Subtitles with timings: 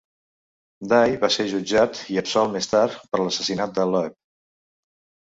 [0.93, 4.17] Day va ser jutjat i absolt més tard per l'assassinat de Loeb.